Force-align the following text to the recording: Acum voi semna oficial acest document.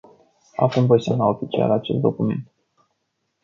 Acum 0.63 0.83
voi 0.89 0.99
semna 1.01 1.27
oficial 1.35 1.69
acest 1.71 1.99
document. 2.05 2.43